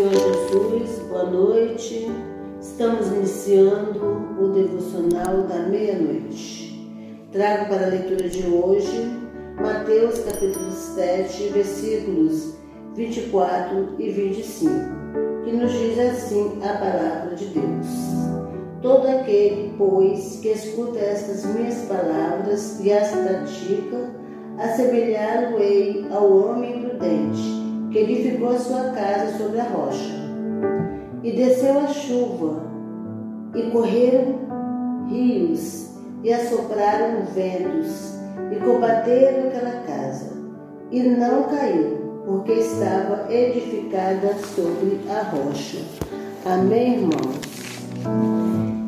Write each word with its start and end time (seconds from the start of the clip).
Senhor 0.00 0.14
Jesus, 0.14 0.98
boa 1.10 1.24
noite. 1.24 2.10
Estamos 2.58 3.08
iniciando 3.08 4.00
o 4.40 4.48
devocional 4.48 5.42
da 5.42 5.58
meia-noite. 5.68 6.90
Trago 7.30 7.68
para 7.68 7.84
a 7.84 7.88
leitura 7.90 8.26
de 8.26 8.46
hoje 8.46 8.96
Mateus 9.60 10.20
capítulo 10.20 10.72
7, 10.72 11.50
versículos 11.50 12.54
24 12.96 13.96
e 13.98 14.08
25, 14.08 14.72
que 15.44 15.52
nos 15.52 15.70
diz 15.70 15.98
assim 15.98 16.58
a 16.62 16.78
palavra 16.78 17.36
de 17.36 17.44
Deus. 17.48 17.86
Todo 18.80 19.06
aquele, 19.06 19.74
pois, 19.76 20.38
que 20.40 20.48
escuta 20.48 20.98
estas 20.98 21.44
minhas 21.44 21.76
palavras 21.82 22.80
e 22.82 22.90
as 22.90 23.10
pratica, 23.10 24.14
assemelhá-lo-ei 24.56 26.06
ao 26.10 26.34
homem 26.34 26.80
prudente 26.80 27.59
que 27.90 27.98
edificou 27.98 28.50
a 28.50 28.58
sua 28.58 28.84
casa 28.90 29.36
sobre 29.36 29.60
a 29.60 29.64
rocha. 29.64 30.14
E 31.22 31.32
desceu 31.32 31.78
a 31.78 31.88
chuva, 31.88 32.62
e 33.54 33.62
correram 33.70 35.06
rios, 35.08 35.90
e 36.22 36.32
assopraram 36.32 37.24
ventos, 37.34 38.14
e 38.52 38.56
combateram 38.56 39.48
aquela 39.48 39.82
casa, 39.82 40.32
e 40.90 41.02
não 41.02 41.44
caiu, 41.44 41.98
porque 42.24 42.52
estava 42.52 43.32
edificada 43.32 44.34
sobre 44.54 45.00
a 45.10 45.22
rocha. 45.22 45.78
Amém, 46.46 46.94
irmãos? 46.94 47.50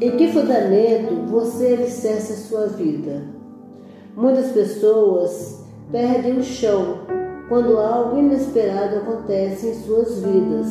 Em 0.00 0.16
que 0.16 0.32
fundamento 0.32 1.26
você 1.26 1.74
alicerça 1.74 2.32
a 2.32 2.36
sua 2.36 2.66
vida? 2.66 3.24
Muitas 4.16 4.50
pessoas 4.52 5.64
perdem 5.92 6.38
o 6.38 6.42
chão 6.42 7.06
quando 7.48 7.78
algo 7.78 8.18
inesperado 8.18 8.96
acontece 8.96 9.68
em 9.68 9.74
suas 9.74 10.18
vidas. 10.20 10.66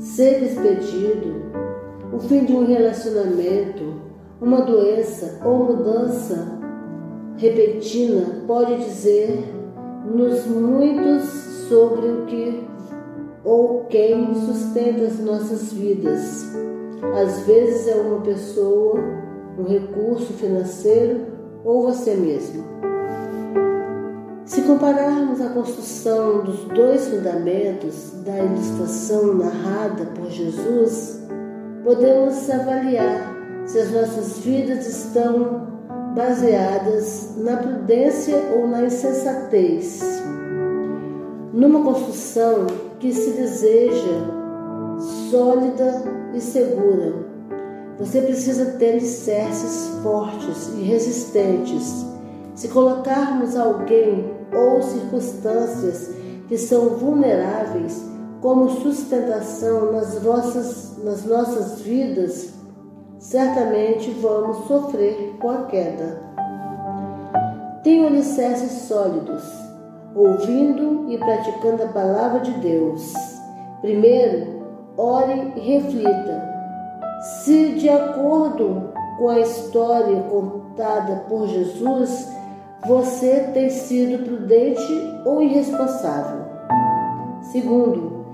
Ser 0.00 0.40
despedido, 0.40 1.34
o 2.12 2.18
fim 2.18 2.44
de 2.44 2.52
um 2.52 2.66
relacionamento, 2.66 3.94
uma 4.40 4.62
doença 4.62 5.40
ou 5.44 5.64
mudança 5.64 6.58
repentina 7.36 8.42
pode 8.46 8.76
dizer-nos 8.84 10.46
muitos 10.46 11.24
sobre 11.68 12.08
o 12.08 12.26
que 12.26 12.66
ou 13.44 13.84
quem 13.84 14.34
sustenta 14.34 15.04
as 15.04 15.20
nossas 15.20 15.72
vidas. 15.72 16.54
Às 17.14 17.46
vezes 17.46 17.86
é 17.88 17.94
uma 17.94 18.20
pessoa, 18.20 18.98
um 19.58 19.64
recurso 19.64 20.32
financeiro 20.32 21.26
ou 21.64 21.82
você 21.82 22.14
mesmo. 22.14 22.64
Compararmos 24.66 25.40
a 25.40 25.50
construção 25.50 26.42
dos 26.42 26.64
dois 26.64 27.06
fundamentos 27.06 28.10
da 28.24 28.36
ilustração 28.36 29.34
narrada 29.34 30.06
por 30.06 30.28
Jesus, 30.28 31.20
podemos 31.84 32.50
avaliar 32.50 33.32
se 33.64 33.78
as 33.78 33.92
nossas 33.92 34.38
vidas 34.38 34.88
estão 34.88 35.68
baseadas 36.16 37.36
na 37.36 37.58
prudência 37.58 38.36
ou 38.56 38.66
na 38.66 38.82
insensatez. 38.82 40.00
Numa 41.52 41.84
construção 41.84 42.66
que 42.98 43.12
se 43.12 43.30
deseja 43.30 44.24
sólida 45.30 46.02
e 46.34 46.40
segura, 46.40 47.14
você 48.00 48.20
precisa 48.20 48.72
ter 48.72 48.94
alicerces 48.94 49.90
fortes 50.02 50.72
e 50.76 50.82
resistentes. 50.82 52.04
Se 52.56 52.66
colocarmos 52.68 53.54
alguém 53.54 54.35
ou 54.52 54.82
circunstâncias 54.82 56.10
que 56.48 56.56
são 56.56 56.90
vulneráveis 56.90 58.04
como 58.40 58.70
sustentação 58.70 59.92
nas 59.92 60.22
nossas, 60.22 60.98
nas 61.02 61.24
nossas 61.24 61.80
vidas, 61.80 62.54
certamente 63.18 64.10
vamos 64.20 64.66
sofrer 64.68 65.36
com 65.40 65.50
a 65.50 65.62
queda. 65.64 66.20
Tenho 67.82 68.06
alicerces 68.06 68.82
sólidos, 68.82 69.42
ouvindo 70.14 71.10
e 71.10 71.18
praticando 71.18 71.84
a 71.84 71.88
palavra 71.88 72.40
de 72.40 72.52
Deus. 72.52 73.12
Primeiro, 73.80 74.62
ore 74.96 75.52
e 75.56 75.60
reflita. 75.60 76.56
Se, 77.42 77.74
de 77.74 77.88
acordo 77.88 78.90
com 79.18 79.28
a 79.28 79.40
história 79.40 80.20
contada 80.22 81.24
por 81.28 81.48
Jesus, 81.48 82.28
você 82.84 83.50
tem 83.54 83.70
sido 83.70 84.24
prudente 84.24 85.22
ou 85.24 85.42
irresponsável? 85.42 86.44
Segundo, 87.50 88.26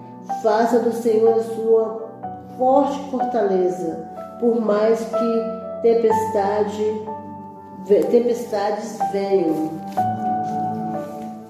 faça 0.42 0.78
do 0.80 0.92
Senhor 0.92 1.34
a 1.34 1.42
sua 1.42 2.10
forte 2.58 2.98
fortaleza, 3.10 4.08
por 4.40 4.60
mais 4.60 5.00
que 5.00 5.82
tempestade, 5.82 7.02
tempestades 8.10 8.98
venham. 9.12 9.70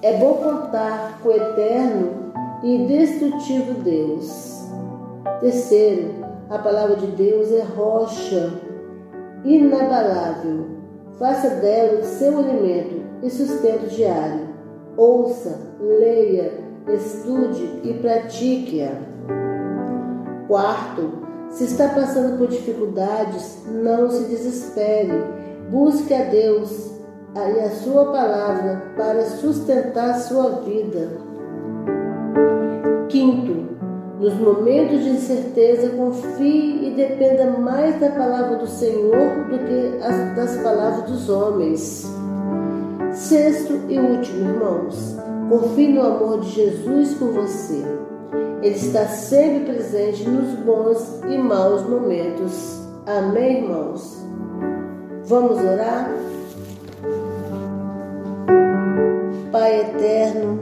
É 0.01 0.17
bom 0.17 0.35
contar 0.35 1.19
com 1.21 1.29
o 1.29 1.31
eterno 1.31 2.33
e 2.61 2.75
indestrutível 2.75 3.75
Deus. 3.75 4.69
Terceiro, 5.39 6.15
a 6.49 6.57
palavra 6.57 6.95
de 6.97 7.07
Deus 7.07 7.51
é 7.51 7.63
rocha 7.63 8.53
inabalável 9.43 10.82
Faça 11.17 11.49
dela 11.49 12.03
seu 12.03 12.39
alimento 12.39 13.03
e 13.21 13.29
sustento 13.29 13.87
diário. 13.87 14.47
Ouça, 14.97 15.59
leia, 15.79 16.53
estude 16.87 17.81
e 17.83 17.93
pratique-a. 17.93 18.91
Quarto, 20.47 21.11
se 21.49 21.65
está 21.65 21.89
passando 21.89 22.37
por 22.37 22.47
dificuldades, 22.47 23.63
não 23.67 24.09
se 24.09 24.25
desespere. 24.25 25.23
Busque 25.69 26.13
a 26.13 26.23
Deus 26.25 26.91
e 27.35 27.59
a 27.59 27.69
sua 27.69 28.11
palavra 28.11 28.93
para 28.95 29.23
sustentar 29.23 30.19
sua 30.19 30.61
vida. 30.61 31.17
Quinto, 33.09 33.72
nos 34.23 34.35
momentos 34.35 35.03
de 35.03 35.09
incerteza, 35.09 35.89
confie 35.89 36.87
e 36.87 36.91
dependa 36.91 37.51
mais 37.59 37.99
da 37.99 38.09
palavra 38.09 38.55
do 38.55 38.67
Senhor 38.67 39.49
do 39.49 39.59
que 39.59 40.33
das 40.33 40.55
palavras 40.63 41.11
dos 41.11 41.29
homens. 41.29 42.09
Sexto 43.11 43.81
e 43.89 43.99
último, 43.99 44.49
irmãos, 44.49 45.17
confie 45.49 45.89
no 45.89 46.03
amor 46.03 46.39
de 46.39 46.51
Jesus 46.51 47.13
por 47.15 47.33
você. 47.33 47.83
Ele 48.61 48.75
está 48.75 49.05
sempre 49.07 49.73
presente 49.73 50.27
nos 50.29 50.57
bons 50.59 51.21
e 51.29 51.37
maus 51.37 51.81
momentos. 51.81 52.81
Amém, 53.05 53.63
irmãos? 53.63 54.25
Vamos 55.25 55.57
orar? 55.59 56.09
Pai 59.51 59.81
eterno, 59.81 60.59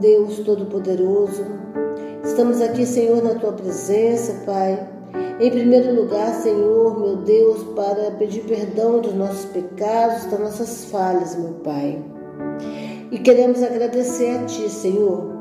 Deus 0.00 0.40
Todo-Poderoso, 0.40 1.44
Estamos 2.36 2.60
aqui, 2.60 2.84
Senhor, 2.84 3.24
na 3.24 3.34
tua 3.36 3.52
presença, 3.52 4.42
Pai. 4.44 4.78
Em 5.40 5.50
primeiro 5.50 5.94
lugar, 5.94 6.34
Senhor, 6.34 7.00
meu 7.00 7.16
Deus, 7.16 7.62
para 7.74 8.10
pedir 8.10 8.42
perdão 8.42 9.00
dos 9.00 9.14
nossos 9.14 9.46
pecados, 9.46 10.26
das 10.26 10.38
nossas 10.38 10.84
falhas, 10.84 11.34
meu 11.34 11.54
Pai. 11.64 11.98
E 13.10 13.18
queremos 13.20 13.62
agradecer 13.62 14.36
a 14.36 14.44
Ti, 14.44 14.68
Senhor. 14.68 15.32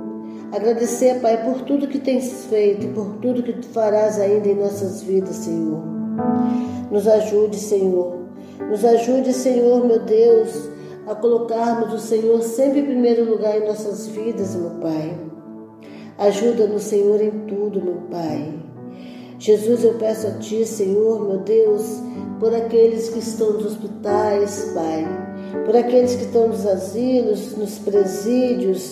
Agradecer, 0.53 1.19
Pai, 1.19 1.43
por 1.43 1.63
tudo 1.63 1.89
que 1.89 1.99
tens 1.99 2.45
feito 2.45 2.85
e 2.85 2.89
por 2.93 3.17
tudo 3.17 3.43
que 3.43 3.51
tu 3.51 3.67
farás 3.67 4.17
ainda 4.17 4.47
em 4.47 4.55
nossas 4.55 5.03
vidas, 5.03 5.35
Senhor. 5.35 5.83
Nos 6.89 7.09
ajude, 7.09 7.57
Senhor. 7.57 8.21
Nos 8.69 8.85
ajude, 8.85 9.33
Senhor, 9.33 9.85
meu 9.85 9.99
Deus, 9.99 10.69
a 11.05 11.13
colocarmos 11.13 11.93
o 11.93 11.99
Senhor 11.99 12.41
sempre 12.41 12.79
em 12.79 12.85
primeiro 12.85 13.29
lugar 13.29 13.57
em 13.57 13.67
nossas 13.67 14.07
vidas, 14.07 14.55
meu 14.55 14.79
Pai. 14.79 15.34
Ajuda-nos, 16.17 16.83
Senhor, 16.83 17.21
em 17.21 17.31
tudo, 17.45 17.81
meu 17.81 17.97
Pai. 18.09 18.53
Jesus, 19.37 19.83
eu 19.83 19.95
peço 19.95 20.27
a 20.27 20.31
Ti, 20.31 20.65
Senhor, 20.65 21.27
meu 21.27 21.39
Deus, 21.39 22.01
por 22.39 22.55
aqueles 22.55 23.09
que 23.09 23.19
estão 23.19 23.53
nos 23.53 23.65
hospitais, 23.65 24.71
Pai, 24.73 25.05
por 25.65 25.75
aqueles 25.75 26.15
que 26.15 26.23
estão 26.23 26.47
nos 26.47 26.65
asilos, 26.65 27.57
nos 27.57 27.77
presídios, 27.79 28.91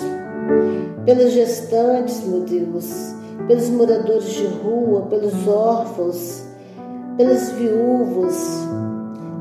pelas 1.06 1.32
gestantes, 1.32 2.22
meu 2.26 2.42
Deus, 2.42 3.14
pelos 3.48 3.70
moradores 3.70 4.26
de 4.26 4.46
rua, 4.46 5.04
pelos 5.04 5.48
órfãos, 5.48 6.44
pelas 7.18 7.52
viúvas. 7.54 8.68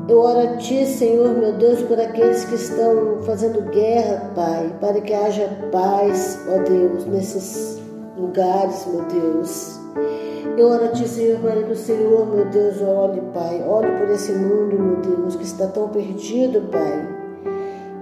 Eu 0.07 0.19
oro 0.19 0.39
a 0.39 0.57
Ti, 0.57 0.85
Senhor, 0.85 1.29
meu 1.29 1.53
Deus, 1.53 1.81
por 1.83 1.99
aqueles 1.99 2.43
que 2.45 2.55
estão 2.55 3.21
fazendo 3.23 3.61
guerra, 3.71 4.31
Pai, 4.35 4.75
para 4.81 4.99
que 4.99 5.13
haja 5.13 5.49
paz, 5.71 6.39
ó 6.47 6.61
Deus, 6.63 7.05
nesses 7.05 7.81
lugares, 8.17 8.85
meu 8.87 9.03
Deus. 9.05 9.79
Eu 10.57 10.67
oro 10.67 10.85
a 10.85 10.87
Ti, 10.89 11.07
Senhor, 11.07 11.39
para 11.39 11.63
que 11.63 11.71
o 11.71 11.75
Senhor, 11.75 12.27
meu 12.27 12.45
Deus, 12.45 12.81
olhe, 12.81 13.21
Pai, 13.33 13.63
olhe 13.65 13.91
por 13.97 14.09
esse 14.09 14.33
mundo, 14.33 14.77
meu 14.77 14.95
Deus, 14.97 15.35
que 15.35 15.43
está 15.43 15.67
tão 15.67 15.89
perdido, 15.89 16.61
Pai. 16.69 17.09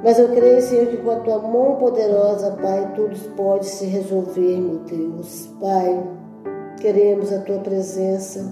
Mas 0.03 0.17
eu 0.17 0.29
creio, 0.29 0.61
Senhor, 0.61 0.87
que 0.87 0.97
com 0.97 1.11
a 1.11 1.17
Tua 1.17 1.37
mão 1.37 1.75
poderosa, 1.75 2.57
Pai, 2.61 2.91
tudo 2.95 3.15
pode 3.35 3.67
se 3.67 3.85
resolver, 3.85 4.57
meu 4.57 4.79
Deus. 4.79 5.49
Pai, 5.61 6.03
Queremos 6.81 7.31
a 7.31 7.37
tua 7.41 7.59
presença, 7.59 8.51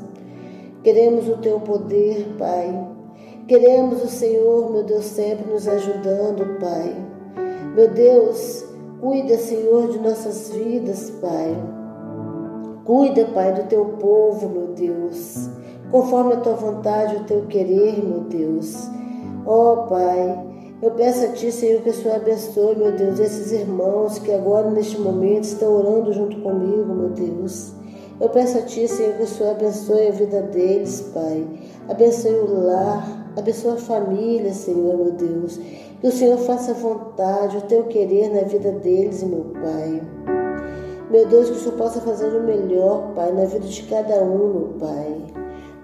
queremos 0.84 1.28
o 1.28 1.38
teu 1.38 1.60
poder, 1.62 2.36
Pai. 2.38 2.88
Queremos 3.50 4.04
o 4.04 4.08
Senhor, 4.08 4.72
meu 4.72 4.84
Deus, 4.84 5.06
sempre 5.06 5.52
nos 5.52 5.68
ajudando, 5.68 6.60
Pai. 6.60 6.96
Meu 7.76 7.90
Deus, 7.90 8.64
cuida, 9.02 9.40
Senhor, 9.40 9.88
de 9.88 9.98
nossas 9.98 10.52
vidas, 10.52 11.10
Pai. 11.20 11.58
Cuida, 12.86 13.26
Pai, 13.34 13.52
do 13.56 13.64
teu 13.64 13.86
povo, 14.00 14.50
meu 14.50 14.68
Deus, 14.68 15.50
conforme 15.90 16.34
a 16.34 16.42
tua 16.42 16.54
vontade, 16.54 17.16
o 17.16 17.24
teu 17.24 17.48
querer, 17.48 18.06
meu 18.06 18.20
Deus. 18.20 18.88
Ó 19.48 19.74
oh, 19.74 19.88
Pai, 19.88 20.46
eu 20.84 20.92
peço 20.92 21.26
a 21.26 21.30
Ti, 21.30 21.52
Senhor, 21.52 21.82
que 21.82 21.90
o 21.90 21.94
Senhor 21.94 22.18
abençoe, 22.18 22.76
meu 22.76 22.92
Deus, 22.92 23.20
esses 23.20 23.52
irmãos 23.52 24.20
que 24.20 24.32
agora, 24.32 24.70
neste 24.70 25.02
momento, 25.02 25.46
estão 25.46 25.74
orando 25.74 26.14
junto 26.14 26.40
comigo, 26.42 26.94
meu 26.94 27.10
Deus. 27.10 27.79
Eu 28.20 28.28
peço 28.28 28.58
a 28.58 28.62
Ti, 28.64 28.86
Senhor, 28.86 29.14
que 29.14 29.24
o 29.24 29.28
Senhor 29.28 29.52
abençoe 29.52 30.10
a 30.10 30.12
vida 30.12 30.42
deles, 30.42 31.00
Pai. 31.14 31.48
Abençoe 31.88 32.34
o 32.34 32.66
lar, 32.66 33.32
abençoe 33.38 33.72
a 33.72 33.78
família, 33.78 34.54
Senhor, 34.54 34.98
meu 34.98 35.12
Deus. 35.14 35.58
Que 36.02 36.08
o 36.08 36.12
Senhor 36.12 36.38
faça 36.40 36.74
vontade, 36.74 37.56
o 37.56 37.62
Teu 37.62 37.86
querer 37.86 38.30
na 38.30 38.42
vida 38.42 38.74
deles, 38.74 39.24
meu 39.24 39.46
Pai. 39.54 40.04
Meu 41.10 41.26
Deus, 41.28 41.50
que 41.50 41.56
o 41.56 41.60
Senhor 41.60 41.78
possa 41.78 42.02
fazer 42.02 42.28
o 42.28 42.44
melhor, 42.44 43.14
Pai, 43.16 43.32
na 43.32 43.46
vida 43.46 43.66
de 43.66 43.84
cada 43.84 44.22
um, 44.22 44.54
meu 44.54 44.76
Pai. 44.78 45.16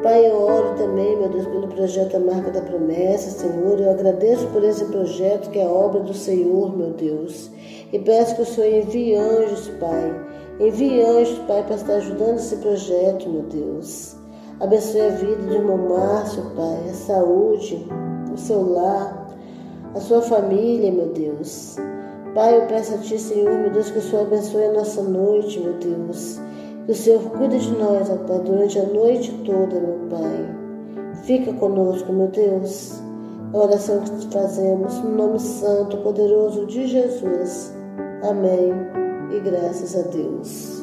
Pai, 0.04 0.30
eu 0.30 0.36
oro 0.36 0.76
também, 0.76 1.18
meu 1.18 1.30
Deus, 1.30 1.48
pelo 1.48 1.70
projeto 1.70 2.18
A 2.18 2.20
Marca 2.20 2.52
da 2.52 2.62
Promessa, 2.62 3.30
Senhor. 3.30 3.80
Eu 3.80 3.92
agradeço 3.92 4.46
por 4.48 4.62
esse 4.62 4.84
projeto 4.84 5.50
que 5.52 5.60
é 5.60 5.66
obra 5.66 6.02
do 6.02 6.14
Senhor, 6.14 6.78
meu 6.78 6.92
Deus. 6.92 7.50
E 7.94 7.98
peço 7.98 8.36
que 8.36 8.42
o 8.42 8.46
Senhor 8.46 8.84
envie 8.84 9.16
anjos, 9.16 9.70
Pai 9.80 10.25
Envie 10.60 11.02
anjos, 11.02 11.38
Pai, 11.40 11.64
para 11.64 11.76
estar 11.76 11.96
ajudando 11.96 12.38
esse 12.38 12.56
projeto, 12.58 13.30
meu 13.30 13.42
Deus. 13.44 14.16
Abençoe 14.62 15.02
a 15.02 15.10
vida 15.10 15.36
do 15.36 15.54
irmão 15.54 15.78
Márcio, 15.78 16.44
Pai, 16.56 16.90
a 16.90 16.94
saúde, 16.94 17.86
o 18.34 18.38
seu 18.38 18.74
lar, 18.74 19.36
a 19.94 20.00
sua 20.00 20.22
família, 20.22 20.94
meu 20.94 21.08
Deus. 21.08 21.76
Pai, 22.34 22.58
eu 22.58 22.68
peço 22.68 22.94
a 22.94 22.98
Ti, 23.00 23.20
Senhor, 23.20 23.52
meu 23.52 23.70
Deus, 23.70 23.92
que 23.92 24.00
o 24.00 24.02
Senhor 24.02 24.22
abençoe 24.22 24.64
a 24.64 24.72
nossa 24.72 25.02
noite, 25.04 25.60
meu 25.60 25.74
Deus. 25.74 26.40
Que 26.86 26.92
o 26.94 26.96
Senhor 26.96 27.22
cuide 27.32 27.60
de 27.60 27.72
nós, 27.78 28.10
ó 28.10 28.16
Pai, 28.26 28.40
durante 28.40 28.80
a 28.80 28.86
noite 28.86 29.34
toda, 29.46 29.78
meu 29.78 30.08
Pai. 30.10 30.56
Fica 31.24 31.52
conosco, 31.52 32.14
meu 32.14 32.28
Deus. 32.30 33.02
A 33.54 33.58
oração 33.58 34.00
que 34.00 34.34
fazemos 34.34 35.00
no 35.00 35.10
nome 35.18 35.40
santo, 35.40 35.98
poderoso 35.98 36.66
de 36.66 36.88
Jesus. 36.88 37.74
Amém 38.24 39.05
e 39.32 39.40
graças 39.40 39.96
a 39.96 40.02
Deus. 40.04 40.76